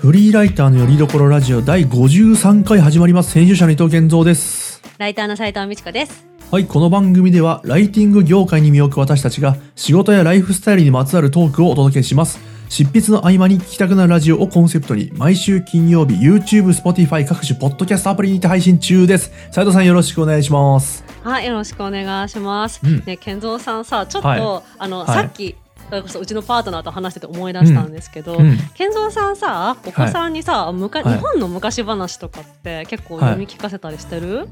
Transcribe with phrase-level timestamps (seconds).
[0.00, 3.34] フリーライターのよりどころラジオ第53回始まります。
[3.34, 4.80] 編集者の伊藤健三です。
[4.96, 6.26] ライターの斉藤美智子です。
[6.50, 12.40] はい、この番組ではライティング業界に身を置く私たちが仕事やライフスタイルにまつわるトークをお届けします。
[12.70, 19.30] 執筆の合間に聞きたくなるラジオをコンセプトに毎週金曜日 YouTube、Spotify 各種ポッドキャストアプリにて配信中です。
[19.50, 21.04] 斉藤さんよろしくお願いします。
[21.22, 22.80] はい、よろしくお願いします。
[22.82, 24.40] うんね、健三さんさ、ちょっと、はい
[24.78, 25.56] あの、はいさっき。
[25.90, 28.56] それこそうちのパートナーと話してて思い出したんですけど、うん。
[28.74, 34.48] 健三さんさお子さんにさ、むかはい日本の昔話とかって結構読み聞かせたりしてる、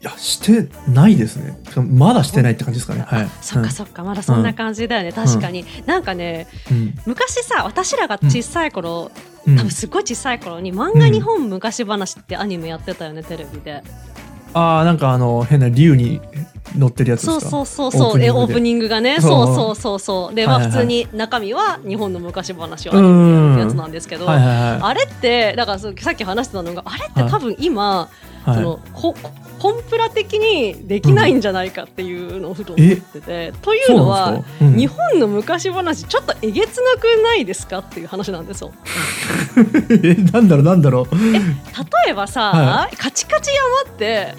[0.00, 1.56] いや、してないですね。
[1.76, 3.04] まだしてないって感じですかね。
[3.06, 3.28] はい。
[3.40, 4.02] そっかそっか。
[4.02, 5.64] まだそんな感じだよね、確かに。
[5.86, 6.94] なんかねうん。
[7.06, 9.12] 昔さ私らが小さい頃、
[9.46, 9.56] うん。
[9.56, 13.82] 多分すごい小さい頃に漫画日本昔話ってアニメやってたよねテレビで。
[14.54, 16.20] ああ、なんかあの、変な竜に
[16.76, 17.40] 乗ってるやつですか？
[17.40, 18.22] そうそうそうそう。
[18.22, 19.20] えオープニングがね。
[19.20, 19.46] そう。
[19.54, 20.84] そうそうそうでまあはいはいはい。
[20.84, 24.80] 普通に中身は日本の昔話をアニやるってやつなんですけど、はいはいはい。
[24.82, 28.08] あれってだからさっき話してたのがあれって多分今、
[28.44, 28.54] はい。
[28.54, 29.14] そのこ
[29.58, 38.72] コンプラ的にできないんじゃないかっていうのをふと思ってて、というのはそうなん日本の昔話ちょっとえげつなくないですかっていう話なんですよ。
[40.02, 41.14] え、なんだろうなんだろう。
[41.14, 43.52] 例えばさ、はカチカチ
[43.86, 44.34] 山って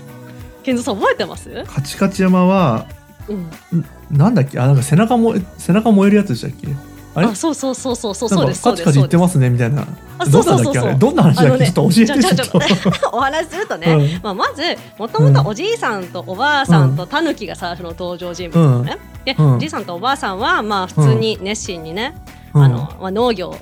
[0.64, 2.88] 健三さん覚えてます、カチカチ山は、
[3.28, 3.38] うん、
[3.80, 4.60] んなんだっけ？
[4.60, 6.68] あ、なんか背中も、背中燃えるやつでしたっけ？
[7.16, 7.28] あれ？
[7.28, 8.84] あそうそうそうそうそうそうですそうです。
[8.84, 9.86] カチカチ言ってますねみたいな。
[10.18, 10.98] あそうそうそうそう。
[10.98, 11.50] どんなんだっけ？
[11.50, 13.18] どんな話だっけ、ちょっと教えてちょっと。
[13.18, 14.24] お話しするとね、うん。
[14.24, 14.62] まあ、まず
[14.98, 18.84] もともとおじいさんとおばあさんとタヌキが最初の登場人物
[19.26, 19.56] で、うん。
[19.56, 22.16] おじいさんとおばあさんはまあ普通に熱心にね、
[22.54, 22.64] うん。
[22.64, 23.56] あのまあ、農業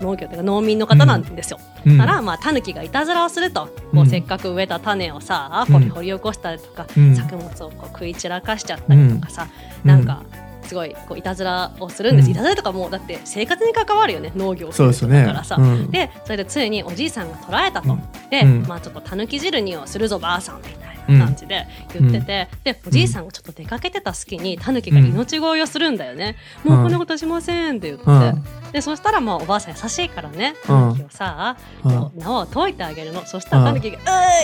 [0.00, 1.98] 農業というか農民の方なんですよ、うん。
[1.98, 4.06] だからまあタヌキがいたずらをすると、こううん。
[4.06, 5.74] せっかく植えた種をさうん。
[5.74, 7.14] 掘り掘り起こしたりとか、うん。
[7.14, 9.48] 作物をこう食い散らかしちゃったりとかさ、
[9.84, 9.88] うん。
[9.88, 10.22] なんか
[10.62, 12.32] すごいこういたずらをするんです、うん。
[12.32, 15.22] いたずらとかもうだって生活に関わるよね農業をするそうですよね。
[15.22, 15.90] 人だからさ、うん。
[15.90, 18.02] でそれでついにおじいさんが捕らえたと、うん。
[18.30, 18.66] で、うん。
[18.66, 26.72] まあちょっとたぬき汁にをするぞばあさんみたいな感じで言ってて、でおじいさんがちょっと出かけてた隙にたぬきが命乞いをするんだよね、うん。
[26.72, 28.72] もうこんなことしませんって言って、うん。
[28.72, 30.54] でそしたらまあおばあさん優しいからね。
[30.62, 30.66] うん。
[30.66, 33.24] たぬきをさ、縄を解いてあげるの。
[33.26, 33.66] そしたらうん。
[33.68, 34.00] たぬきが「う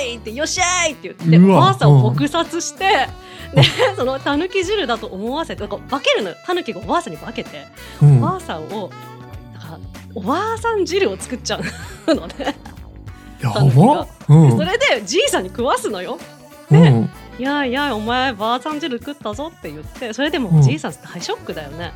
[0.09, 3.09] い!」って「よっしゃい!」って言っておばあさんを撲殺して。
[3.55, 3.63] で
[3.97, 6.31] そのたぬき汁だと思わせてなんか化けるの。
[6.31, 7.67] よたぬきがおばあさんに化けて、
[8.03, 8.19] うん。
[8.19, 8.91] おばあさんを
[9.55, 9.79] だから
[10.15, 11.61] おばあさん汁を作っちゃ
[12.07, 12.57] うのね、
[13.41, 14.57] や狸ばがうん。
[14.57, 16.19] それでじいさんに食わすのよ
[16.71, 17.11] うん。
[17.39, 20.59] いやいやお前ばあさん汁食ったぞって言ってそれでもうん。
[20.61, 21.93] おじいさん大ショックだよね、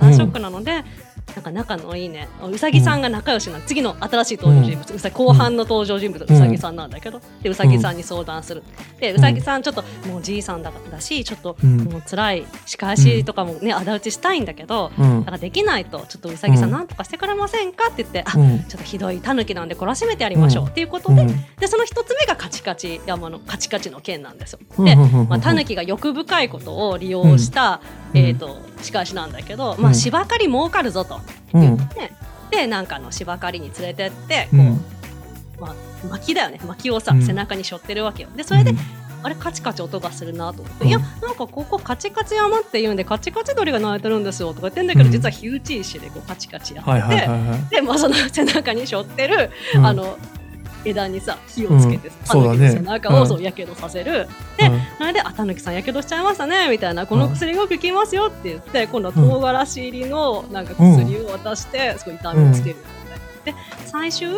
[0.00, 0.84] 大ショックなので
[1.34, 2.28] なんか仲のいいね。
[2.48, 7.20] うさぎさんが仲良しなの次の新しい登場人物、うさぎ後半の登場人物うさぎさんなんだけど。
[7.42, 8.62] でうさぎさんに相談する。
[9.00, 11.78] でうさぎさんちょっともうじいさんだだしちょっとうん。
[11.84, 15.20] もう辛い仕返しとかもね仇討ちしたいんだけどうん。
[15.20, 17.88] だからできないとちょっとうさぎさんうんなんとかしてくれませんか？
[17.90, 18.64] って言って、あうん。
[18.64, 20.70] ちょっとひどいタヌキなんで懲らしめてやりましょう、うん。
[20.70, 21.28] っていうことで,、うん。
[21.58, 24.60] でその一つ目がカチカチ山のカチカチの剣なんですよ。
[24.78, 24.84] うん。
[24.84, 25.00] で、うん。
[25.00, 25.20] うん。
[25.20, 25.28] うん。
[25.28, 29.94] まあ、タヌキが欲深いことを利用した、うんえー、と仕返しなんだけど、まあ、うん。
[29.94, 31.20] 芝刈り儲かるぞと。
[31.52, 31.60] うん。
[31.60, 32.12] 言って、
[32.50, 34.84] でなんかあの芝刈りに連れてってこう、うん
[35.60, 35.74] まあ、
[36.08, 36.60] 薪だよね。
[36.64, 37.22] 薪をさ、うん。
[37.22, 38.28] 背中に背負ってるわけよ。
[38.36, 38.78] でそれで、うん。
[39.22, 40.90] あれカチカチ音がするなと思って、うん。
[40.90, 44.48] いやなんかここカチカチ山って言うんでカチカチ鳥が鳴いてるんですよ。
[44.48, 45.12] とか言ってんだけど、うん。
[45.12, 49.86] 実は火打ち石でこうカチカチやって、で、まあ、その背中に背負ってる、うん。
[49.86, 50.18] あの
[50.84, 54.80] 枝にさ火をつけてうんタヌキの背中をそうやけどさせる、でうん。
[54.98, 63.54] それで「あたぬきさんやけどしちゃいましたね」みたいな「この薬がよく効きますよ」って言って今度は唐辛子入りのなんか薬を渡してすごい痛みをつけるみたいな。
[63.58, 63.74] で。
[63.86, 64.28] 最終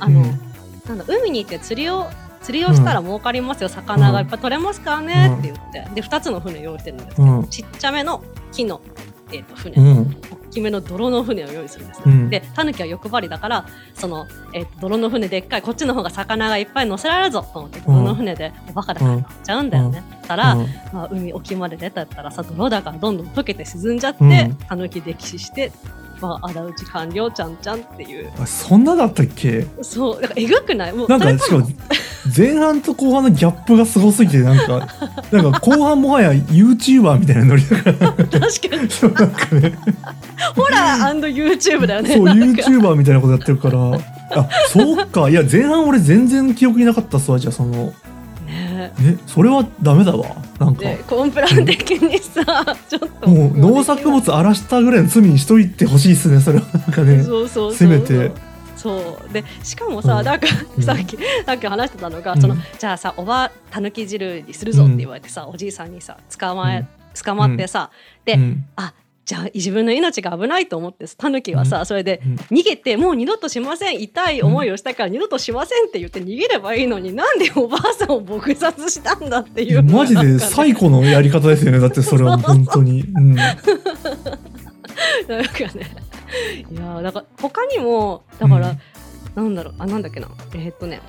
[0.00, 0.40] あの、うん。
[0.86, 2.08] なんだ海に行って釣りを
[2.42, 7.46] 釣りをしたら儲かりますよ、魚がいっぱい取れますからねって言って、で2つの船用意してるんですけど、うん。
[7.48, 8.22] ちっちゃめの
[8.52, 8.82] 木の、
[9.34, 10.16] えー、と船、うん。
[10.30, 12.30] 大きめの泥の船を用意するんですね、うん。
[12.30, 20.28] でタヌキは欲張りだからその、えーと泥の船でっかいこっちの方が魚がいっぱい乗せられるぞと思って泥の船でおバカだから乗っちゃうんだよね、うん。
[20.92, 24.54] まあ、海沖まで出たったらさ泥だからどんどん溶けて沈んじゃって、うん。
[24.68, 25.72] タヌキ溺死して、
[26.26, 28.30] まあ、仇討ち完了ちゃんちゃんっていう。
[28.40, 29.66] あそんなだったっけ？
[29.82, 30.92] そうだからえぐくない？
[30.92, 31.68] もうなんかしかも
[32.36, 34.88] 前半と後半のギャップがすごすぎてなんか
[35.30, 38.12] なんか後半もはや YouTuber みたいなノリだから。
[38.12, 38.40] 確か
[38.82, 38.90] に。
[38.90, 39.78] そうなんかね。
[40.56, 42.62] ホラー &YouTube だよねそうなんか。
[42.62, 43.78] YouTuber みたいなことやってるから。
[44.36, 45.28] あそうか。
[45.28, 47.92] いや前半俺全然記憶になかったっすわじゃあその
[48.88, 50.36] ねねそれはダメだわ。
[50.58, 50.82] なんか。
[50.82, 52.42] でコンプラン的にさ
[52.88, 53.28] ちょっと。
[53.28, 56.66] もう農作物荒らしたぐらいの罪にしといてほしいっすねそれは。
[56.72, 57.22] なんかね。
[57.22, 57.74] そうそうそう。
[57.74, 58.32] せめて。
[58.76, 59.32] そう。
[59.32, 60.24] でしかもさ、うん。
[60.24, 60.46] なんか
[60.76, 60.82] うん。
[60.82, 61.16] さっき、
[61.46, 62.40] さっき話してたのが、うん。
[62.40, 66.86] そのじゃあさおばたぬき汁にするぞって言われてさ、おじいさんにさ捕まえ、
[67.24, 67.90] 捕まってさ、
[68.24, 68.66] で、うん。
[68.76, 68.92] あ
[69.24, 72.34] じゃあ自分の命が危ないと思ってタヌキはさ、それでうん。
[72.58, 79.82] 逃げてもう二度としません痛い思いをしたから二度としませんって言って逃げればいいのになんでおばあさんを撲殺したんだっていう。
[79.82, 83.64] マジで最古のやり方ですよねだってそれは 本当に、うん、なんか
[85.74, 85.96] ね。
[86.70, 88.76] いやーだから他にもだから、
[89.36, 89.44] うん。
[89.44, 90.28] なんだろうあなんだっけな。
[90.52, 91.00] えーっとね。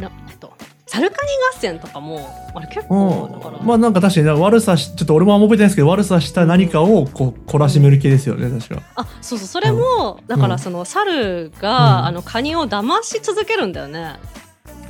[0.00, 0.52] なえっと
[0.96, 8.82] サルカニ合戦とかもあれ結構だから、まあなんか確かに悪さしちょっと俺もあんま覚えてないですけど悪さした何かをこう懲らしめる系ですよね確か。
[8.94, 12.06] あそうそうそれも、だからその猿が、うん。
[12.06, 14.16] あのカニを騙し続けるんだよね。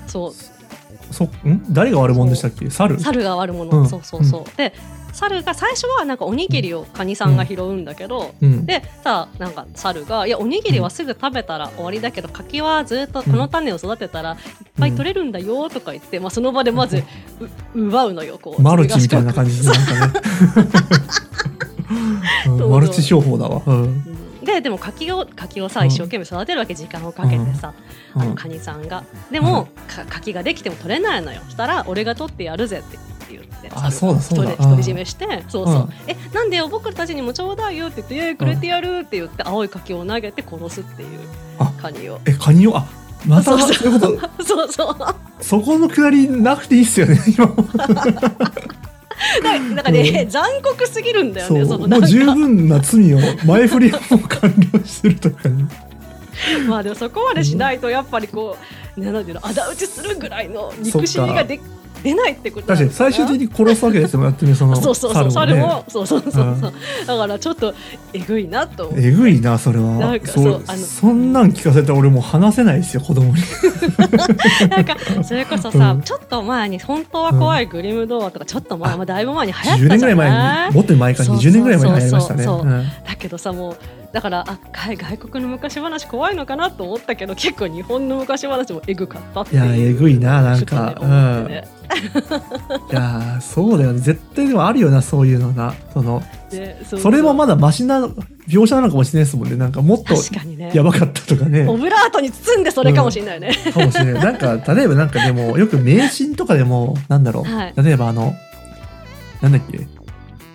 [0.06, 0.32] そう
[1.10, 1.30] そん？
[1.70, 2.70] 誰が悪者でしたっけ？
[2.70, 2.98] 猿？
[3.00, 3.88] 猿が悪者、うん。
[3.88, 4.72] そうそうそう、で
[5.12, 8.66] 猿が最初はなんかおにぎりをカニさんが拾うんだけど、うん。
[8.66, 14.36] でさなんか猿が「いやおにぎりはすぐ食べたら終わりだけど柿はずっとこの種を育てたらいっ
[14.78, 16.98] ぱい取れるんだよ」とか言って、まあ、その場でまず
[17.74, 18.62] う奪うのよこう。
[18.62, 20.12] マルチみたいな感じでなんかね。
[22.68, 23.82] マルチ商法だわ、うん。
[23.82, 24.15] うん
[24.46, 25.86] ででも柿を柿をさうん。
[25.88, 27.74] 一生懸命育てるわけ時間をかけてさ、
[28.14, 28.22] うん。
[28.22, 29.04] あのカニさんが。
[29.30, 31.42] でも、か柿ができても取れないのよ。
[31.50, 32.96] したら俺が取ってやるぜって
[33.30, 34.52] 言ってあそうだそうだ。
[34.56, 35.90] 独り占めしてそうそう、うん。
[36.06, 41.08] えなんでよ僕たちにもちょうだいよって言って「えーくれてやる」って言って青い柿を投げて殺すっていう
[41.58, 42.20] あカニを。
[42.24, 42.76] えカニを？
[42.76, 42.86] あ
[43.26, 43.58] また？
[43.58, 44.00] そうそう。
[44.46, 44.96] そう そう
[45.40, 47.46] そこのくだりなくていいっすよね今
[49.42, 55.64] なんかね、残酷すぎるんだよねそのもうん十分な罪を前振りはもう完了してるとかね
[56.68, 58.56] まあでもそこまでしないとやっぱりこ
[58.96, 61.60] う、ね、なんていうの仇討ちするぐらいの憎しみがで
[62.02, 64.22] 出ないってこと確かに最終的にに殺すわけですよ。
[64.22, 65.30] やってみそのそうそうそう。
[65.30, 66.72] 猿もそうそうそうそう、
[67.06, 67.74] だからちょっと
[68.12, 69.84] えぐいなとえぐいなそれは。
[69.94, 73.42] なんかそそうあのそんなん聞かせたら俺もう話せないですよ子供に。
[74.68, 76.02] なんかそれこそさ、うん。
[76.02, 82.44] ちょっと前に本当は怖いグリム童話とかちょっと前、まあ、だいぶ前に流行10ったじゃ年ぐらい前ないにもっと前かそう20年ぐらい前に流行りましたね。
[83.06, 83.76] だけどさもう
[84.16, 89.76] だからあ外外国の昔話怖いのかなと思ったけど結構日本の昔話もえぐかったっていう。
[89.76, 90.86] いやえぐいななんか。
[90.86, 91.68] ね思ってね。
[92.92, 93.98] いやーそうだよね。
[93.98, 95.74] 絶対でもあるよなそういうのな。
[95.92, 98.08] そのでそれもまだマシな
[98.48, 99.56] 描写なのかもしれないですもんね。
[99.56, 100.14] なんかもっと
[100.72, 101.66] やばかったとかね。
[101.68, 104.24] オブラートに包んでそれかもしれないね、 かもしれない。
[104.24, 107.74] なんか例えばなんかでもよく迷信とかでもなんだろう、はい。
[107.76, 108.34] 例えばあの
[109.42, 109.86] なんだっけ？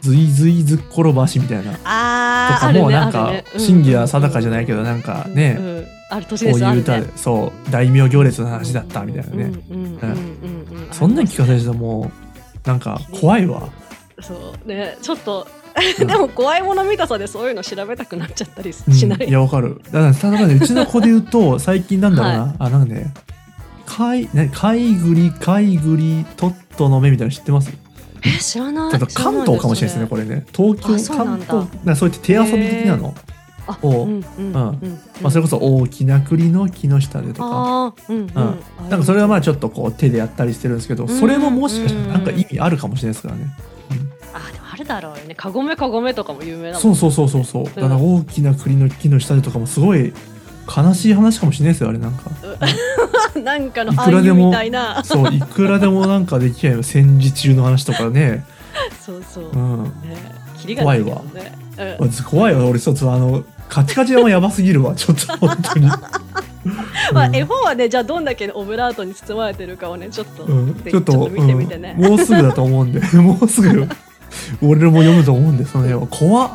[0.01, 1.71] ずいずいずっころばしみたいな。
[1.73, 5.87] とあーかもなんか真偽は定かじゃないけどなんかね、うんうん。
[6.09, 9.51] ある年こういう歌でそう大名行列の話だったみたいなね、
[10.91, 12.11] そんなん聞かされるとも
[12.65, 13.69] うなんか怖いわ、
[14.19, 14.67] そう。
[14.67, 15.47] ねちょっと
[15.99, 16.07] うん。
[16.07, 19.81] でも怖いもの見たさでそういうの調べたくなっちゃったりうんしない、いやわかる。
[19.85, 23.13] だからただねうちの子で言うと 最近なんだろうな、あなんかね
[23.85, 27.71] かいねかいぐりかいぐりトットの目みたいなの知ってます？
[28.23, 28.99] え知らない。
[29.13, 30.45] 関東かもしれないですねこれね。
[30.55, 33.15] 東京関東なそういった手遊び的なの、
[33.67, 34.07] あをう。
[34.07, 34.99] んうんうん。
[35.21, 37.93] まあ、それこそ大きな栗の木の下でとか。
[38.09, 38.25] うんうん。
[38.25, 38.89] うん。
[38.89, 43.47] なんかそれはまあちょっとこう手でやったりしてるんですけどそれももしかしたらなんか意味あるかもしれないですからね、
[44.33, 45.35] あでもあるだろうよね。
[45.35, 47.65] カゴメカゴメとかも有名だもんそうそうそうそうそう。
[47.65, 50.13] だから大きな栗の木の下でとかもすごい
[50.67, 52.31] 悲しい話かもしれないですよあれなんか。
[53.39, 55.03] なんかのい暗喩くらでもみたいな。
[55.03, 58.45] そういくらでもなんかできないよ戦時中の話とかね。
[59.03, 59.83] そうそう、うん。
[59.83, 59.91] ね。
[60.57, 61.51] キリがないけどね
[61.99, 62.11] うん。
[62.23, 65.87] 怖いわ俺ちょっとあのカチカチはやばすぎるわちょっと本当に、
[67.13, 67.35] まあ、うん。
[67.35, 72.09] 絵本はねじゃあどんだけオブラートに包まれてるかをねちょっと、うん、でちょっと見てみてね、うん。
[72.09, 72.99] もうすぐだと思うんで。
[73.17, 73.87] もうすぐ。
[74.61, 76.05] 俺も読むと思うんでその絵は。
[76.07, 76.49] 怖っ。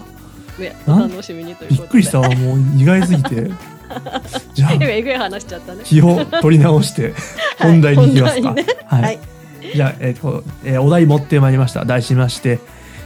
[0.87, 1.89] 楽しみにというびことで。
[1.89, 3.51] っくりしたわもう意外すぎて
[4.55, 5.81] じゃあえぐい話しちゃったね。
[5.85, 7.13] 気を取り直してはい
[7.73, 8.75] 本題に行きますか、本題にね。
[8.87, 9.19] はい、はい。
[9.75, 11.85] じゃあ、えーとえーお題持ってまいりました。
[11.85, 12.59] 題しまして、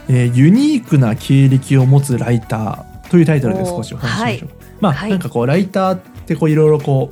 [0.09, 5.11] えーユニークな経歴を持つライター」というタイトルで少しお話ししましょう、まあ、はい。
[5.11, 7.11] なんかこうライターってこういろいろこ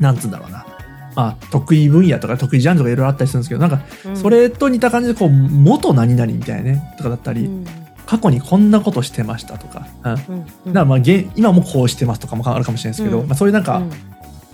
[0.00, 0.66] うなんつうんだろうな。
[1.14, 4.16] まあ得意分野とか得意ジャンルとかいろいろあったりするんですけどなんかうん。
[4.16, 7.66] それと似た感じでこう元何々みたいなねとかだったり、うん
[8.12, 10.12] 過去にこんなことしてましたとか,、うん。
[10.12, 10.72] うんうん。
[10.74, 13.26] らまあ現今もこうしてますとかもあるかもしれないですけど、うん。
[13.26, 13.90] まあ、そういうなんか、うん。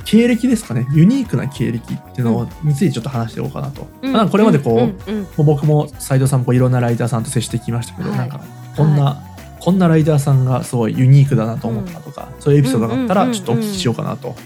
[0.05, 0.87] 経歴ですかね。
[0.93, 4.12] ユニークな経歴っていうのについてちょっと話していこうかなと、うん。
[4.12, 8.19] まあ、これまでこう、うんうんもう僕も斉藤さんもいろんなライターさんと接してきましたけど、はい。
[8.19, 8.41] なんか
[8.77, 9.21] こんな、
[9.59, 13.33] こんなライターさんがすごいユニークだなと思ったとか、そういうエピソードがあったうんうんうんうん。
[13.33, 14.37] らちょっとお聞きしようかなと。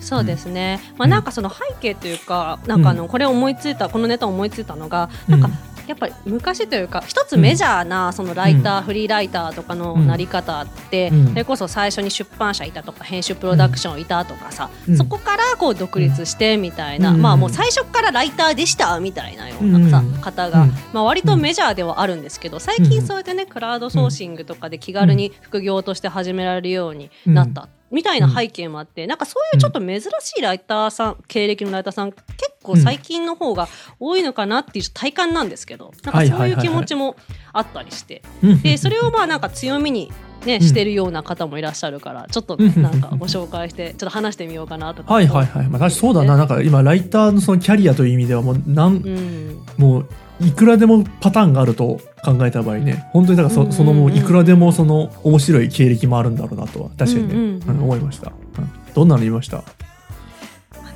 [0.00, 5.40] そうですね、まあ、うんなんかその背景というか、なんかあのこれ思いついたこのネタを思いついたのが、うん。
[5.40, 5.56] なんか
[5.92, 11.28] やっぱり昔というか一つメジャーなそのライター、フリーライターとかのなり方って、うん。
[11.28, 14.96] それこそ最初に出版社いたとか編集プロダクションいたとかさ、うん。
[14.96, 17.20] そこからこう独立してみたいな、うん。
[17.20, 20.12] まあもう最初からライターでしたみたいなようなさ、うん。
[20.22, 20.70] 方が、うん。
[20.94, 27.68] まあ、割とメジャーではあるんですけど最近そうやってねクラウドソーシングとかで気軽に副業として始められるようになった。
[27.92, 32.22] みたいな背景もあって、なんかそういうちょっと珍しいライターさん、経歴のライターさん結
[32.62, 33.68] 構最近の方が
[34.00, 37.16] 多いのかなっていう体感なんですけど、なんかそういう気持ちも
[37.52, 38.22] あったりして、
[38.62, 40.10] でそれをまあなんか強みに
[40.46, 40.60] ね、ん。
[40.60, 42.82] してるような方もいらっしゃるからちょっとうん。
[42.82, 45.12] なんかご紹介してちょっと話してみようかなとか。
[45.12, 46.36] はいはいはい、まあ、そうだな。
[46.36, 49.62] なんか今ライターのそのキャリアという意味ではもうなんうん。
[49.76, 50.08] もう
[50.42, 57.40] いくらでもパターンがあると考えた場合ね本当にだからそ,、そのもういくらでもその面白い経歴もあるんだろうなとは確かにね、うん。
[57.40, 58.70] うんうんうん思いました、うん。
[58.94, 59.62] どんなの言いました？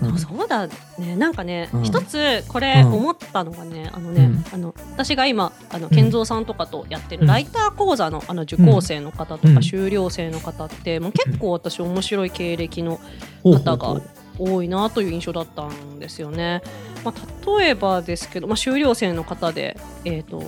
[0.00, 1.82] でもそうだねなんかね、うん。
[1.82, 4.44] 一つこれうん思ったのがね、あのね、うん。
[4.52, 7.20] あの私が今あのん健三さんとかとやってうん。
[7.22, 9.54] るライター講座のあの受講生の方とうん。
[9.54, 13.00] か修了生の方って、もう結構私面白い経歴の
[13.42, 14.00] 方が
[14.38, 16.62] 多いなという印象だったんですよね。
[17.04, 20.42] まあ、例えばですけど、まあ、修了生の方で、えー、と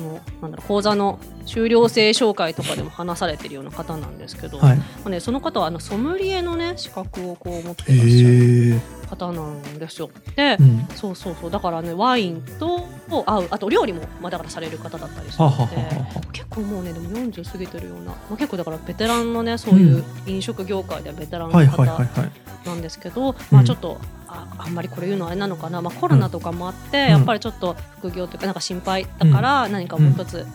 [0.00, 4.76] のなんだろう講座の修了生紹介とかでも話されてるような方なんですけど、はい。
[4.76, 10.10] まあね、その方はあのソムリエの、ね、資格をこう持ってへらっしゃるえ方なんですよ。
[10.36, 10.86] で、うん。
[10.94, 11.50] そうそうそう。
[11.50, 15.76] だからねワインと合うあと料理も、まあ、だからされる方だったりするはので。
[15.76, 23.98] はははは結構もうねでも40過ぎてるような、まあ、結構だからベテランのねそういう飲食業界ではベテランのはい方なんですけど、まあ、ちょっと
[24.32, 30.46] ああんまりこれ言うのはあれなのかな、まあ、コロナとかもあって、やっぱりちょっと副業というかなんか心配だから何かもう一つ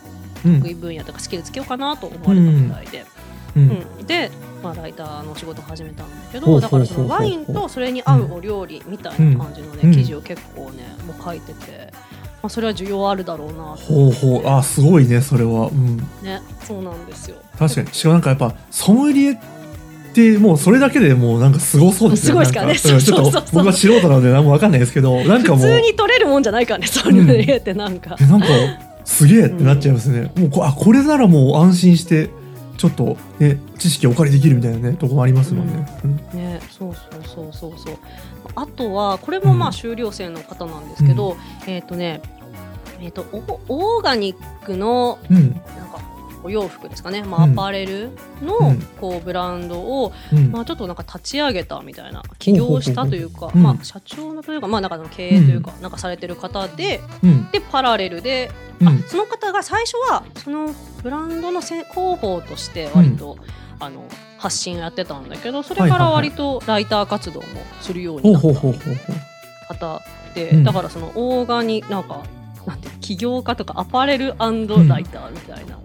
[0.44, 0.60] うん。
[0.60, 3.04] 得意分野とかスキルつけようかなと思われたみたいで、
[3.56, 3.66] ううん。
[4.02, 4.06] ん。
[4.06, 4.30] で、
[4.62, 9.92] まあ、ライターの仕事を始めたんだけどだからそのワインとそれに合うお料理みたいな感じのね、うん。
[9.92, 11.92] 記事を結構ねもう書いてて、
[12.42, 13.76] まあ、それは需要あるだろうなと。
[13.76, 14.48] ほうほう。
[14.48, 15.68] あすごいねそれは。
[15.68, 15.96] うん。
[16.22, 17.36] ねそうなんですよ。
[17.58, 17.88] 確かに。
[17.92, 19.38] しかもなんかやっぱソムリエっ
[20.16, 22.26] てもうそれだけでもうなんかすごそうですね。
[22.28, 23.42] すごいですからねちょ そうそうそう。
[23.42, 28.16] っと僕は素人なので何もわかんないですけど なんかもう普通に取れるもんじゃないからねソムリエってなんか。
[28.20, 28.46] えなんか
[29.04, 32.28] すげえってなっちゃいますね、もうこあこれならもう安心して
[32.76, 36.16] ちょっとね知識お借りできるみたいなねとこもありますもんね、うん。
[36.36, 37.96] ね、そうそうそうそうそう。
[38.56, 41.36] あとはこれもまうんあ修了生の方なんですけど、
[41.68, 42.20] えっ、とね、
[43.00, 45.36] えっ、とオオーガニックのうん。
[45.36, 47.52] なんかお洋服ですかね、まあうん。
[47.52, 48.10] アパレル
[48.42, 48.80] のうん。
[49.00, 50.50] こうブランドを、うん。
[50.50, 53.62] まあちょっとなんか立ち上げたみたいな起業したというか、うん。
[53.62, 57.50] まあ社長のというかまあなんかの経営というか、なんかされてる方で、うん。
[57.50, 58.50] でパラレルで、
[58.80, 58.88] うん。
[58.88, 63.36] あその方が最初はそのブランドのせ広報として割と、
[63.78, 64.04] あの
[64.38, 67.46] 発信をやってたんだけどそれから割とライター活動も
[67.80, 68.48] するようになった
[69.74, 70.02] 方
[70.34, 70.64] で、うん。
[70.64, 72.22] だからそのオーガニなんか
[72.66, 75.78] なんて起業家とかアパレルライターみたいな。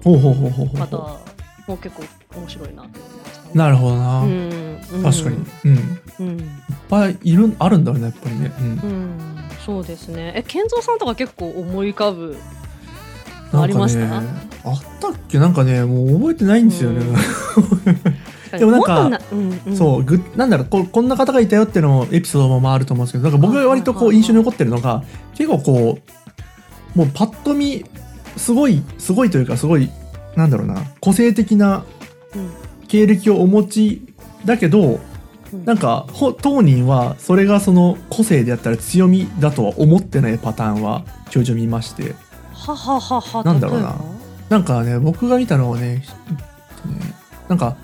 [0.88, 1.20] 方
[1.68, 2.04] も結構
[2.40, 3.42] 面白いなと思いました。
[3.44, 3.52] ね。
[3.54, 5.04] なるほどな、うんうん。
[5.04, 5.80] 確かに、うん、いっ
[6.20, 6.50] うん
[6.90, 8.66] ぱいいるあるんだろうねやっぱりね、うん。
[8.66, 9.20] うん、
[9.66, 10.34] そうですね。
[10.36, 12.38] え、健三さんとか結構思い浮かぶ。
[13.54, 14.18] ありました？
[14.18, 14.24] あっ
[15.00, 15.38] たっけ？
[15.38, 17.02] なんかねもう覚えてないんですよね、
[18.58, 25.04] でもなんかもっとうんうん、そうぐなんだろうここんな方がいたよっていうのもエピソードもまああると思うんですけどなんか僕が割とこう印象に残ってるのが
[25.36, 26.02] 結構こう
[26.96, 27.86] もうパッと見
[28.38, 29.90] すごいすごいというかすごい
[30.36, 31.86] なんだろうな個性的な
[32.36, 32.52] うん。
[32.88, 34.14] 経歴をお持ち
[34.46, 35.00] だけど
[35.54, 35.66] うん。
[35.66, 42.16] なんかほ当人はそれがその個性であったら強みだとは思ってないパターンはちょいちょい見まして。
[42.54, 43.44] はははは。
[43.44, 43.96] なんだろうな。
[44.50, 46.04] なんかね僕が見たのはねね
[47.48, 47.78] なんか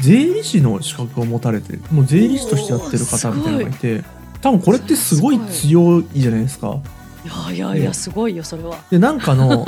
[0.00, 4.04] 税理士の資格を持たれてもう税理士としてやってる方みたいなのがいて
[4.40, 6.80] 多分これってすごい強いじゃないですか。
[7.24, 8.76] いやいやいや、すごいよ、それは。
[8.90, 9.64] でなんかの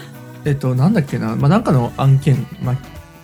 [0.44, 2.76] えっとなんだっけな、まあ、なんかの案件、まあ、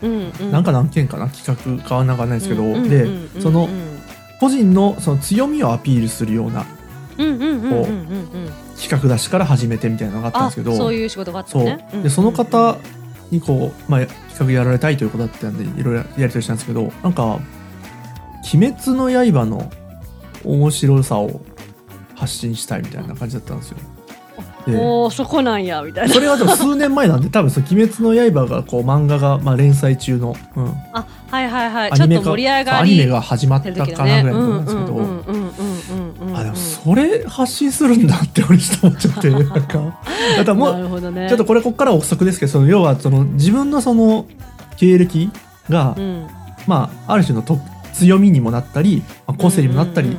[0.03, 0.53] うんうん。
[0.53, 3.69] なんかの案件かな企画かはなんかないですけど、うんうんうんでうんその
[4.41, 6.67] 個人のその強みをアピールするような。
[7.17, 11.89] 企画出しから始めてみたいなのがあったんあ、ですけどそういう仕事があったね。
[12.03, 12.77] でその方
[13.31, 17.39] にこう、まあ、企画やられたいということだったんでいろいろやり取りしたんですけどなんか
[18.53, 19.71] 「鬼滅の刃」の
[20.45, 21.41] 面白さを
[22.25, 23.79] 発信したいみたいな感じだったんですよ。
[24.67, 26.15] でおお、そこなんやみたいな。
[26.15, 31.93] それはでも数年前なんで多分その「鬼滅の刃」がこう漫画がまあ連載中の、うん、あ、はいはいはい。
[31.93, 33.09] ちょっとアニメ化盛り上がアニメり。
[33.09, 36.39] が始まったかなぐらいだと思うんですけど。
[36.39, 39.95] あでもそれ発信するんだって俺ちょっと思っちゃってなんかだか
[40.47, 41.29] らもうね。
[41.29, 44.27] ちょっとこれここからは憶測ですけどその要はその自分のその
[44.79, 45.31] 経歴
[45.69, 46.27] が、うん、
[46.67, 47.59] まあある種のと
[47.93, 50.17] 強みにもなったり、まあ個性にもなったり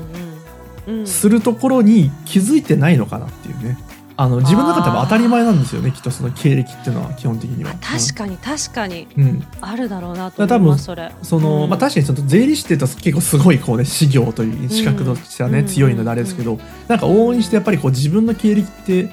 [1.06, 3.77] するところに気づいてないのかなっていうね。
[4.18, 7.74] あの自分の中では当たり前なんですよねきっとその経歴っていうのは基本的には。
[7.82, 9.08] 確かに確かに。
[9.18, 11.12] うん、うんあるだろうなと思いますそれ。
[11.22, 11.70] その、うん。
[11.70, 19.10] まあ、確かにちょっと税理士って言うと結構すごいこうね資料という資格としてはね、うん強いのであれですけど、なんか往々にしてやっぱりこう自分の経歴って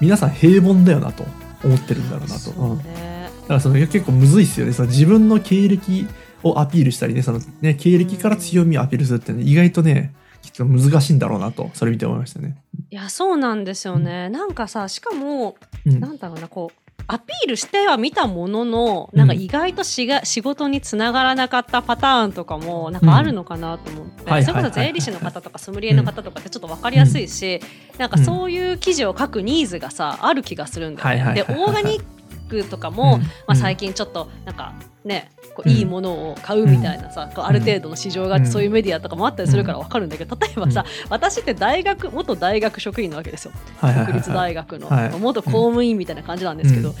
[0.00, 1.24] 皆さん平凡だよなと
[1.64, 2.40] 思ってるんだろうなと。
[2.40, 2.78] そううん。
[2.78, 4.72] だねからその結構むずいですよね。
[4.72, 6.06] その自分の経歴
[6.42, 10.14] をアピールしたりねそのね経歴から強みをアピールするって、ね、意外とね
[10.46, 12.56] きっと難しいんだろうなとそれ見て思いましたね。
[12.90, 16.00] いやそうなんですよね、なんかさしかもうん。
[16.00, 27.60] なんだろうなこうアピールしては見たもののなんか意外としが、仕事につながらなかったパターンとかもなんかあるのかなと思って、うんはいそれこそ税理士の方とかソムリエの方とかってちょっと分かりやすいし、
[27.98, 31.34] なんかそういう記事を書くニーズがさある気がするんだよね。
[31.34, 32.04] でオーガニッ
[32.48, 33.20] クとかも、うん。
[33.20, 34.72] まあ、最近ちょっとなんか
[35.04, 38.52] ねこういいものを買うみたいなさ、こうある程度の市場があってうん。
[38.52, 43.52] そういうメディアとかもあったりするから分かるんだけど例えばさ、私って大学元大学職員なわけですよ。
[43.80, 46.94] 国立大学の、はい元公務員みたいな感じなんですけど、うん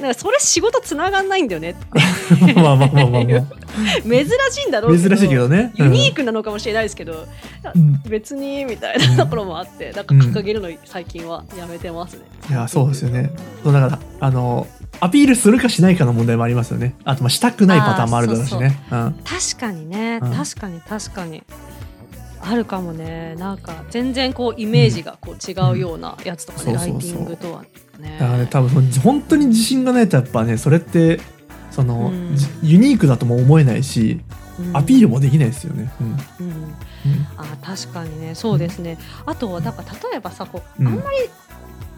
[0.00, 1.70] なんかそれ仕事つながんないんだよね。
[1.70, 3.24] ってうんまあまあまあまあまあ。
[4.02, 5.72] 珍しいんだろう珍しいけどね。
[5.74, 7.26] ユニークなのかもしれないですけど、
[7.74, 8.00] うん。
[8.08, 12.22] 別にみたいなところもあってなんか掲げるの最近はやめてますね。
[12.50, 13.30] いやそうですよね。
[13.62, 14.66] そうだからあの
[15.00, 16.94] アピールするかしないかの問題もありますよね。
[17.04, 18.80] あとまあしたくないパターンもあるだろうしね。
[18.90, 19.14] うん。
[19.24, 20.32] 確かにね、うん。
[20.32, 21.42] 確かに確かに。
[22.40, 23.34] あるかもね。
[23.36, 26.76] なんか全然こうイメージがこう違うようなやつとかね、うん。
[26.76, 27.10] ライテそうそう。
[27.10, 27.64] そうィングとは
[27.98, 28.16] ね。
[28.18, 31.20] だからね多分本当に自信がないとやっぱねそれって
[31.70, 32.36] その、うん。
[32.36, 34.20] じユニークだとも思えないし
[34.58, 34.76] うん。
[34.76, 35.92] アピールもできないですよね。
[36.00, 36.06] うん。
[36.06, 36.16] うん。
[36.16, 36.76] うん。
[37.36, 38.34] あ確かにね。
[38.34, 40.88] そうですね、あとはだから例えばさこう、うん。
[40.88, 41.30] あんまり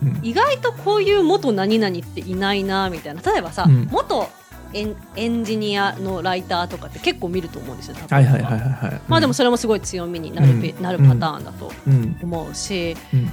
[0.03, 0.21] うん。
[0.23, 3.23] 意外とこういう元何々っていないなみたいな。
[3.23, 3.89] 例えばさ、うん。
[3.91, 4.29] 元
[4.73, 9.01] エンエンジニアのライターとかって結構見ると思うんですよはいはいはいはいはい。
[9.09, 10.83] まあでもそれもすごい強みになる,、うん。
[10.83, 12.17] なるパターンだとうん。
[12.23, 13.27] 思うし、うん。
[13.27, 13.33] 例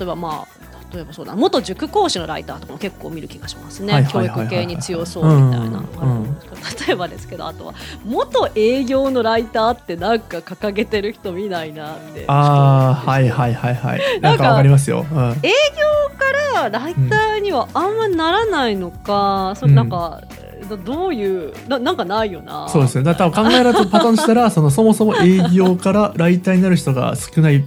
[0.00, 0.59] えばまあ
[0.92, 14.00] 例えばそうだ元塾講師のライターとかも結構見る気がしますね教育系に強そうみたいなのがあるんですけど例えばですけどあとは元営業のライターってなんか掲げてる人見ないなってああはいはいはいはい。
[14.20, 15.06] なんかわかりますよ。
[15.10, 20.20] うん営業からライターにはあんまならないのか、それなんか、
[20.68, 23.04] どどういうななんかないよなそうですね。
[23.04, 27.64] だから多分考えられたパターンとしたらそのそもそも営業からライターになる人が少ない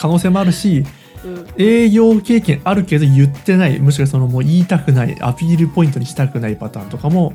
[0.00, 0.84] 可能性もあるし。
[1.24, 1.46] うん。
[1.58, 3.78] 営業経験あるけど言ってない。
[3.78, 5.16] むしろそのもう言いたくない。
[5.20, 7.34] アピールポイントにしたくないパターンとかも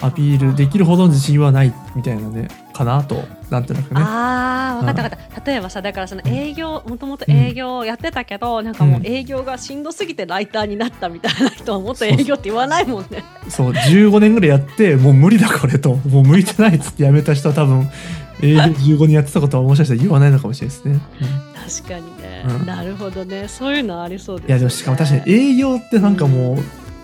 [0.00, 2.48] アピールできるほどの自信はないみたいなね。
[2.72, 3.22] かなと。
[3.50, 4.00] なんとなくね。
[4.02, 13.22] あー分かった分かった、例えばさだからその営業もともと営業をやってたけど、なんかもう営業がしんどすぎてライターになったみたいな人はもっと営業って言わないもんね。
[13.48, 13.70] そう。
[13.70, 15.94] 15年ぐらいやってもう無理だこれと。
[15.94, 17.88] もう向いてないっつってやめた人は多分
[18.44, 22.66] 営業15年やってたことはもしかしたら言わないのかもしれないですね、うん確かにね、うん。
[22.66, 23.48] なるほどね。
[23.48, 26.58] そういうのありそうです、ね、いやでもしかも確かに営業ってなんかもう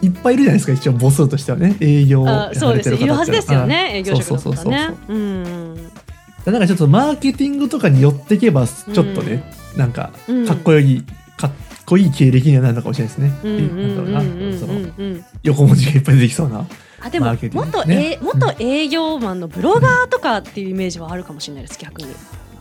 [0.04, 1.76] いっぱいいるじゃないですか一応母数としてはね。
[1.80, 2.94] 営業あそうです。
[2.94, 3.24] いるは。
[3.24, 3.98] ずですよね。
[3.98, 4.98] 営業職そうそうそうそうの方ね。
[5.08, 6.60] うんなん。
[6.60, 10.46] かちょっとマーケティングとかに寄っていけばちょっとね、なんかうん。
[10.46, 11.04] かっこよい、
[11.36, 11.52] かっ
[11.86, 13.38] こいい経歴にはなるのかもしれないですね。
[13.44, 16.66] うん横文字がいっぱい出てきそうな。
[17.00, 18.18] あでも元,、ね。
[18.20, 22.08] え元営業マンのブロガーとかっていうイメージはあるかもしれないです逆に。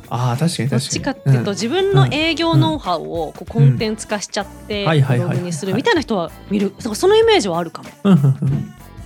[0.09, 0.69] ああ確かに確かに。
[0.69, 1.53] どっちかっていうと、ん。
[1.53, 6.73] 自分の営業ノウハウをこうコンテンツ化しちゃってブログにするみたいな人は見る。
[6.79, 7.89] そのイメージはあるかも。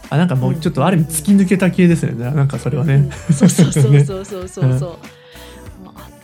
[0.09, 2.31] あなんかもうちょっとある意味突き抜けた系ですよね。
[2.31, 2.95] なんかそれはね。
[2.95, 3.11] うん。
[3.33, 4.79] そうそうそうねそうそうそう。
[4.79, 4.97] そ う。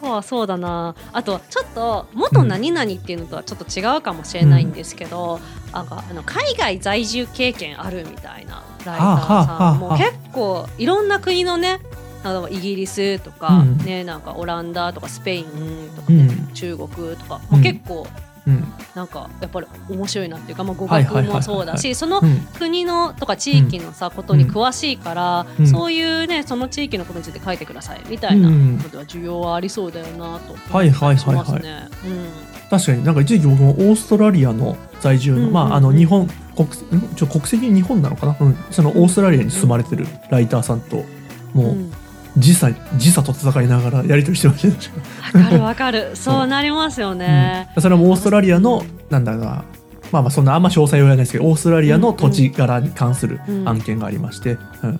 [0.01, 0.95] あそうだな。
[1.11, 5.39] あとちょっと元何々っていうのとはちょっと違うかもしれないんですけど、
[5.73, 11.79] あがあの海外在住経験あるみたいなライターさはあんも結構いろんな国のね
[12.23, 13.77] あのイギリスとか、うん。
[13.77, 16.53] ねなんかオランダとかスペインとかね、うん。
[16.53, 17.57] 中国とか、うん。
[17.57, 18.07] まあ、結構
[18.49, 18.73] うん。
[18.95, 22.39] なんかやっぱり面白いなっていうか、まあ、語学もそうだしそのうん。
[22.57, 25.67] 国のとか地域のさ、ことに詳しいから、うん。
[25.67, 28.79] そういうねその地域のことについて書いてくださいみたいなうん。
[28.81, 31.45] ことは需要はありそうだよなとはいはいはいはい。
[31.45, 31.87] しますね。
[32.69, 35.53] 確かになんか一時期僕もオーストラリアの在住の、うんうんうん。
[35.53, 37.15] まああの日本国ん？
[37.15, 41.05] ちょ国籍日本なのかな、うん、そのオーストラリアに住まれてるライターさんと
[41.55, 41.91] うん、もう、うん
[42.37, 45.43] 時差時差と戦いながらやり取りしてましたね。
[45.43, 46.11] わかるわかる。
[46.15, 46.47] そう。
[46.47, 47.69] なりますよね。
[47.75, 47.81] うん。
[47.81, 49.63] それもオーストラリアの、うんなんだろうな
[50.11, 54.99] まあまあそんなあんま詳細は言わないですけどオーストラリアの土地柄に関するうん案件がありまして、うん。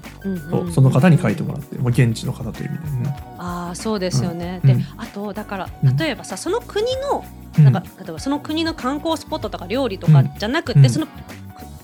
[0.61, 4.61] うんその方に書いてもらってもう現地の方という意味で、ああそうですよね。
[4.63, 4.79] でうん。
[4.79, 4.85] うん。
[4.97, 5.97] あとだからうん。
[5.97, 7.23] 例えばさその国の
[7.57, 7.63] うん。
[7.63, 10.89] なんか例えばその国の観光スポットとか料理とかじゃなくて、うん。
[10.89, 11.07] その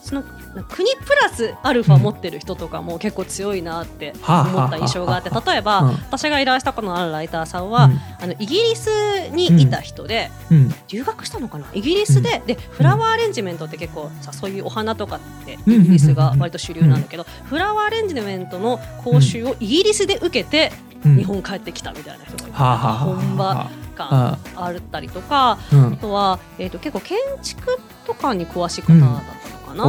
[0.06, 0.22] その
[0.70, 5.89] 国プラスアルファ持ってる人とかも結構強いなってはあ思った印象があってはあ例えば、うん。
[5.94, 8.00] 私が依頼したことのあるライターさんは、うん。
[8.22, 8.88] あのイギリス
[9.32, 10.74] にいた人で、うん。
[10.89, 11.65] 留学したのかな？
[11.74, 15.74] イギリスで,、でフラワーアレンジメントって結構さそういうお花とかってうん。
[15.74, 20.72] イギリスが割と主流なんだけど、フラワーアレンジメントの講習をイギリスで受けて
[21.04, 21.18] うん。
[21.18, 24.72] 日本帰ってきたみたいな人がいて、本場は感ああ。
[24.72, 25.94] ったりとかうん。
[25.94, 29.83] あとは、えー、と結構建築とかに詳しい方だったな。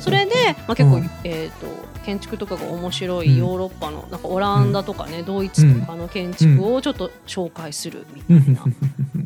[0.00, 0.32] それで、
[0.66, 1.10] まあ、結構、うん。
[1.24, 1.66] えー、と
[2.04, 3.26] 建築とかが面白うん。
[3.26, 8.64] いヨーロッパのなんかオランダとかね、ドイツとかの建築をちょっと紹介するみたいな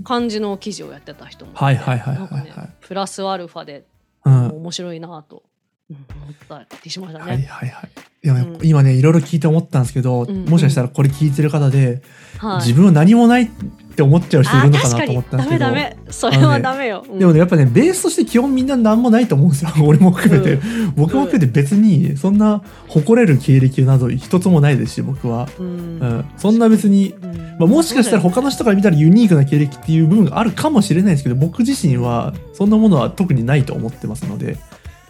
[0.05, 3.85] 感じの記事をやってた人もはいはいはいはいねプラスアルファで
[4.25, 4.49] うん。
[4.51, 5.43] 面白いなと
[5.91, 7.25] うん思ったりしましたね。
[7.25, 7.91] はいはいはい。
[8.25, 8.59] いやうん。
[8.63, 10.45] 今ねいろいろ聞いて思ったんですけど、うん。
[10.47, 12.03] もしかしたらこれ聞いてる方で、
[12.39, 12.57] はい。
[12.59, 13.51] 自分は何もない
[13.97, 15.65] って思っちゃう人いるのかなと思ったんですけど。
[15.65, 15.97] ダメダメ。
[16.11, 17.03] それはダメよ。
[17.09, 17.19] うん。
[17.19, 19.71] でもねやっぱねベースとして基本みんな何もないと思うんですよ。
[19.83, 20.61] 俺も含めて、
[20.97, 25.67] 僕も含めて別にそんな誇れる経歴など一つもないですし僕は、うん。
[25.67, 27.57] うん、そんな別に、うん。
[27.59, 34.59] まあ、もしかしたら他の人から見たらユニークな経歴っていう部分があるかもしれないですけど僕自身はそんなものは特にないと思ってますので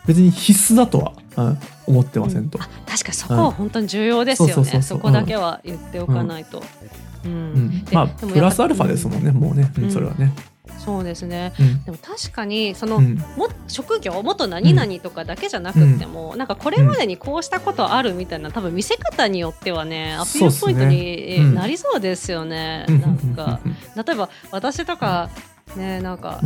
[0.06, 2.60] 別に必須だとは、うん、思ってませんと。
[2.62, 4.82] あ確かにそこは本当に重要ですよね。
[4.82, 6.58] そこだけは言っておかないと。
[6.58, 6.64] うん
[7.24, 10.32] うん、でまあプラスアルファですもんね、もうね、それはね。
[10.78, 11.52] そうですね。
[11.58, 11.84] うん。
[11.84, 13.16] でも確かにその、うん。
[13.36, 22.86] も職業元何々とかだけじゃなくっても、なんかこれまでにこうしたことあるみたいな多分見せ方によってはねアピールポイントになりそうですよね。
[22.88, 23.00] うん。
[23.00, 23.60] なんか。
[23.96, 25.30] 例えば私とか
[25.76, 26.40] ねなんか、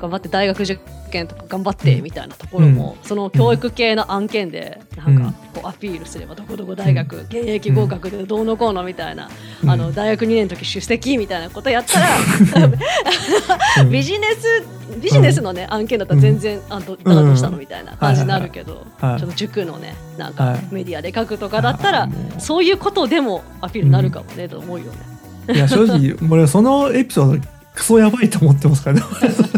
[0.00, 0.78] 頑張って大学受
[1.10, 9.28] 験とか頑張ってみたいなところも、その教育系の案件でなんかこうアピールすればどこどこ大学、現役合格でどうのこうのみたいな、
[9.62, 9.70] うん。
[9.70, 12.08] あの大学2年の時出席みたいなことやったら
[13.82, 13.90] うん。
[13.90, 14.66] ビジネス
[15.00, 20.66] ビジネスのね、案件だったら全然、あどどうしたのみたいな感じになるけど、はいちょっと塾のねなんかはい。
[20.70, 25.14] メディアで書くとかだったら、そういうことでもアピールになるかもね、と思うよね。
[25.52, 29.02] いや正直 俺はそのエピソードクソやばいと思ってますからね。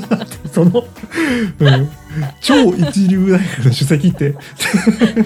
[0.53, 0.85] その、
[1.59, 1.89] うん、
[2.41, 4.35] 超一流大学の主席って。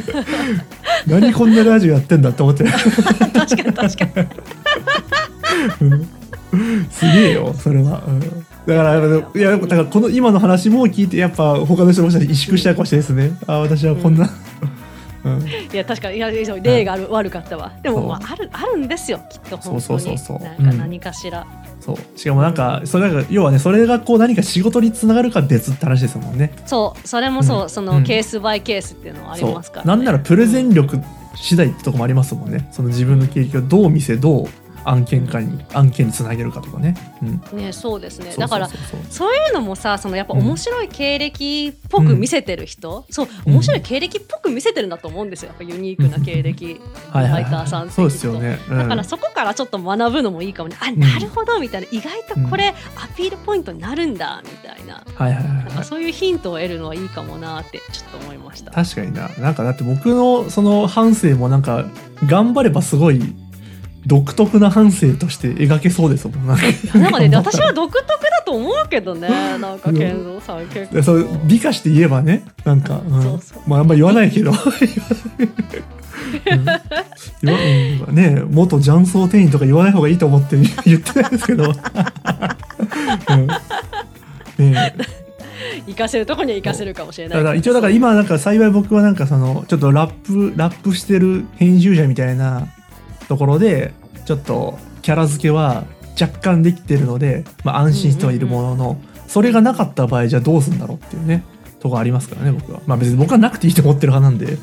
[1.07, 2.65] 何こんなラジオやってんだって思って。
[2.65, 2.71] る、
[3.33, 4.23] 確かに確か
[5.81, 5.89] に。
[5.93, 6.89] うん。
[6.91, 8.21] すげえよそれは、うん。
[8.21, 13.39] だからいやだからこの今の話も聞いてやっぱ他の人もしかしたら萎縮しちゃうかもしれないですね。
[13.47, 14.50] あ私はこんな、うん
[15.73, 17.73] いや確かに例がある、悪かったわ。
[17.83, 19.81] でも、まあ、あるあるんですよきっと本当に。
[19.81, 20.45] そうそうそうそう。
[20.45, 20.79] なんかうん。
[20.79, 21.47] 何かしら。
[21.81, 22.19] そう。
[22.19, 26.53] しかもなんかそれが要はねそれがこう何か仕事につながるか別って話ですもんね。
[26.67, 27.09] そう。
[27.09, 27.71] それもそう、うん。
[27.71, 27.87] そうん。
[27.87, 29.89] のケースバイケースっていうのはありますから、ね。
[29.89, 30.99] なんならプレゼン力
[31.37, 32.69] 次第ってとこもありますもんね。
[32.73, 34.49] その自分の経歴をどう見せどう
[34.85, 36.95] 案件化に案件につなげるかとかね、
[37.53, 38.27] うん、ねそうですね。
[38.27, 38.79] そうそうだからそう。
[38.91, 40.41] そうそういうのもさそのやっぱうん。
[40.41, 43.53] 面白い経歴っぽく見せてる人、そううん。
[43.55, 45.49] 面白い経歴っぽく見せてるんだと思うんですよ。
[45.49, 48.79] やっぱユニークな経歴はいはいライターさんってはいそうですよね、うん。
[48.79, 51.87] だからそこからちょっと学ぶのもいいかもね、あなるほどみたいな。
[51.91, 55.05] 意外とこれアピールポイントになるんだみたいな。
[55.15, 58.71] はいはいはいなんはそういうヒントを得るのはいいかもなってちょっと思いました。
[58.71, 59.29] 確かにな。
[59.39, 61.85] なんかだって僕のその反省もなんか
[62.27, 63.21] 頑張ればすごい
[64.07, 66.63] 独特な反省として描けそうですもんなんか。
[66.99, 73.23] なんかね私は独特だと思うけどね なんか健三さん結構でそう美化して言えばねなんか、うん。
[73.23, 73.63] そうそう。
[73.67, 74.53] まああんま言わないけど、
[77.43, 78.15] うん。
[78.15, 81.73] ね元雀荘店員とか言わない方がいいと思って言ってないですけど、
[84.59, 84.71] うん。
[84.71, 84.95] ね。
[85.87, 87.39] 活かせるとこには活かせるかもしれない。
[87.39, 92.69] だから一応だから今なんか幸い僕はなんかそのちょっとラップラップしてる編集者みたいな
[93.31, 93.93] ところで
[94.25, 95.85] ちょっとキャラ付けは
[96.21, 101.45] 若干できてるので、まあ、安心してはいるものの、それがなかった場合じゃあどうするんだろうっていうね
[101.79, 102.81] とこありますからね僕は。
[102.87, 104.59] まあ別に僕はなくていいと思ってる派なんで。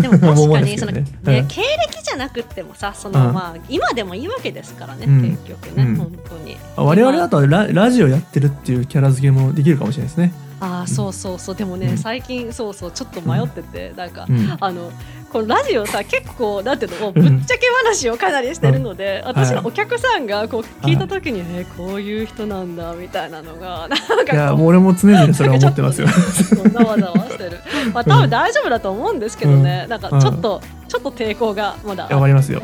[0.00, 1.04] でも確かに その、ね。
[1.24, 3.34] 経歴じゃなくってもさその、うん。
[3.34, 5.22] まあ今でもいいわけですからね、うん。
[5.22, 5.96] 結局ね、うん。
[5.96, 6.56] 本当に。
[6.76, 10.32] 我々だとララジオやってるっていうキャラ付けもできるかもしれないですね。
[10.62, 11.54] ああそうそうそう。
[11.56, 11.98] でもね、うん。
[11.98, 14.56] 最近そうそうちょっと迷ってて、なんか、うん。
[14.60, 14.92] あの
[15.32, 19.66] このラジオさ結構なんていうのぶっちゃけ話をかなりしてるので、私のはい。
[19.66, 26.08] お客さんがこう聞いた時に、えーこういう人なんだみたいなのが なんかいやもう俺も常々それは思ってますよ。
[26.08, 27.58] そんなわざわしてる。
[27.92, 32.04] まあ多分大丈夫だと思うんですけどね、なんかちょっと、ちょっと抵抗がまだ。
[32.04, 32.62] わかりますよ。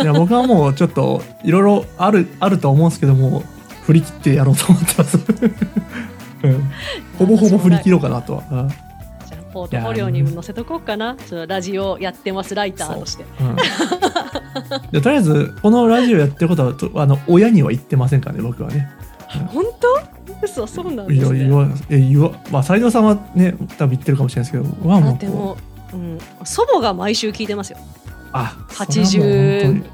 [0.00, 3.42] いや僕はもうちょっといろいろあるあると思うんですけども
[3.86, 5.18] 振り切ってやろうと思ってます。
[7.18, 8.42] ほぼほぼ振り切ろうかなとは。
[9.26, 11.16] じゃあポートフォリオにも載せとこうかな。
[11.26, 13.24] そのラジオやってますライターとして。
[14.92, 18.90] うん、とりあえずこのラジオやってることはあの親には言ってませんかね僕はね。
[19.48, 20.14] 本当？
[20.42, 21.38] 嘘そうなんですね。
[21.38, 25.56] いや言わ言わまあ斎藤さんはね多分言ってるかもしれないですけど、はもうでも、
[25.92, 27.78] うん、祖母が毎週聞いてますよ。
[28.32, 29.84] あ、八十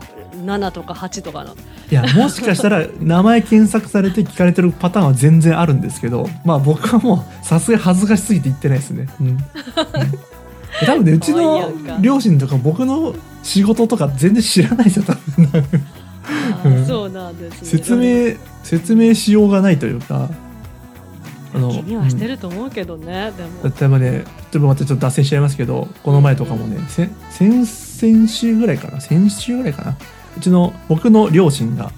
[0.45, 1.55] 7とか8とかの。
[1.91, 9.39] いやもしかしたら名前検索されて聞かれてるパターンは全然あるんですけどまあ僕はもうさすが恥ずかしすぎて言ってないですね、うん、
[10.87, 15.65] 多分ねうちの両親とか僕の仕事とか全然知らないですよ多分
[16.65, 20.31] うん、そうなんです、ね、説明説明しようがないというか
[21.53, 29.01] あの気にはしてると思うけどね、うん、でも例えばねちょっとまたちょっと脱線しちゃいますけどこの前とかもね、うん、先々週ぐらいかな？
[29.01, 29.97] 先週ぐらいかな？
[30.37, 31.93] うちの僕の両親が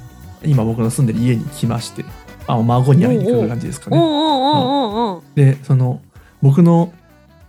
[0.44, 2.04] 今僕の住んでる家に来まして
[2.46, 3.96] あ孫に会いに来る感じですかね。
[5.34, 6.00] でその
[6.40, 6.92] 僕の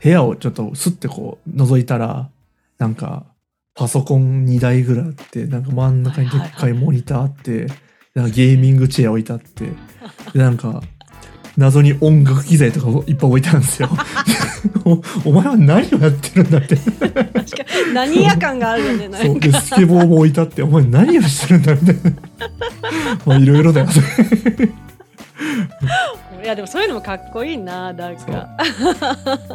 [0.01, 2.29] 部屋をちょっとスッてこう覗いたら
[2.77, 3.25] なんか
[3.73, 6.73] パソコン2台ぐらいあってなんか真ん中にでっかい。
[6.73, 7.67] モニターあって
[8.13, 9.71] なんかゲーミングチェア置いてあって
[10.33, 10.81] でなんか
[11.57, 13.89] 謎に音楽機材とかいっぱい置いてあるんですよ。
[14.85, 16.75] おお前は何をやってるんだって。
[16.75, 22.11] 確かに何や感があるよねなそうでスケボーも置いてあってお前何をしてるんだみたいな
[23.25, 23.87] まあいろいろだよ
[26.43, 28.49] いやでもそういうのもかっこいいななんか。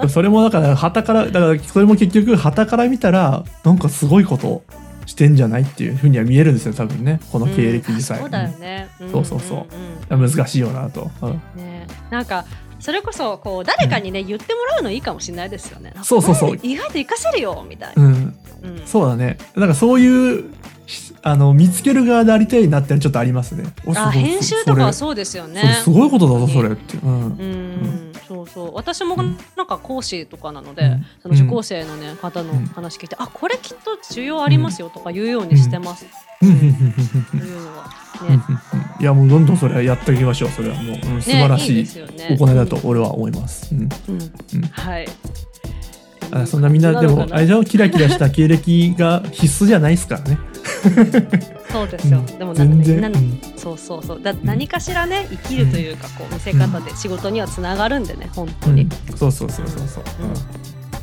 [0.08, 4.62] それもだから旗からだからそれも結局旗から見たらなんかすごいこと
[5.08, 7.18] してんじゃないっていうふうには見えるんですよ多分ね。
[7.32, 9.66] この経歴自体、うんそうだよね、んそうそうそ
[10.10, 10.16] う。
[10.18, 11.32] 難しいよなと、うん。
[11.56, 11.86] ね。
[12.10, 12.44] なんか
[12.78, 15.94] それこそこう誰かにね、言ってもらうのいいかもしれないですよね。
[16.02, 16.58] そうそうそう。
[16.62, 18.82] 意外と活かせるよみたいな、うん、うん。
[18.84, 19.38] そうだね。
[19.56, 20.48] なんかそういうし
[21.30, 23.64] あの見つける側でありたいなってちょっとありますね。
[23.94, 25.80] あい編集とかはそそうですよね。
[25.84, 27.10] すごいことだぞそれって、うん。
[27.10, 28.74] うん、そうそう。
[28.74, 29.38] 私もうん。
[29.56, 31.06] なんか講師とかなので、うん。
[31.22, 32.66] その受講生のね方のうん。
[32.66, 36.06] 話聞いて、あこれきっと需要ありますよとか言うようにしてます、
[36.42, 36.48] うん。
[36.48, 36.54] うん。
[36.54, 36.64] うん。
[36.64, 36.70] うん。
[36.70, 37.84] っていうのは
[38.20, 38.36] うんうん。
[38.36, 38.44] ね
[39.00, 42.02] いやもうどんどんそれはやっていきましょうそれはもう、うん素晴らねいいしい
[42.36, 43.80] 行いだと俺は思います、うん。
[43.82, 43.88] うん。
[43.88, 44.62] うん。
[44.72, 45.06] はい
[46.30, 50.38] あそんなみんなでもあれじゃんキラキラした経歴が必須じゃないですからね。
[51.70, 52.26] そうですよ、うん。
[52.26, 53.00] でもなん全然。
[53.00, 53.40] なうん。
[53.56, 54.22] そうそうそう。
[54.22, 59.16] だ何かしらね生きるというかこう見せ方で仕事にはつながるんでね本当に、うん。
[59.16, 60.04] そうそうそうそうそう、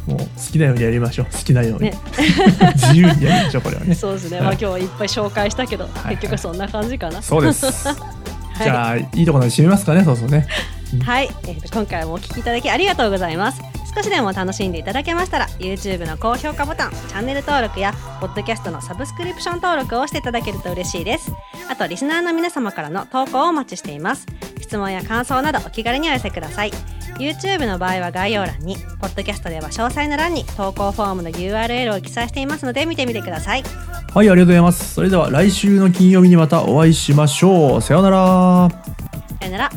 [0.08, 0.18] うん。
[0.18, 1.26] もう好きなようにやりましょう。
[1.26, 1.98] 好きなように、ね。
[2.76, 3.94] 自由にやりましょうこれはね。
[3.96, 4.46] そうですね、はい。
[4.46, 6.18] まあ今日はいっぱい紹介したけど、はい。
[6.18, 7.22] 結局そんな感じかな。
[7.22, 8.64] そうです、 はい。
[8.64, 10.48] じゃあいいところで締めますかねそうそうね。
[11.04, 21.32] はい、えーと今回もお聞きいただきありがとうございます少しでも楽しんでいただけましたら YouTube の高評価ボタンチャンネル登録やポッドキャストのサブスクリプション登録をしていただけると嬉しいです。
[21.70, 24.26] あとリスナーの皆様からの投稿をお待ちしています。
[24.60, 26.72] 質問や感想などお気軽にお寄せください。
[27.20, 33.64] YouTube の場合は概要欄にポッドキャストでは詳細の欄に投稿フォームの URL を記載していますので見てみてください。
[34.14, 34.94] はいありがとうございます。
[34.94, 37.82] それでは来週の金曜日にまたお会いしましょう。
[37.82, 38.70] さようなら。
[39.40, 39.72] さよなら